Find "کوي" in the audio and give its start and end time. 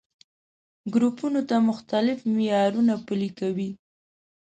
3.39-3.71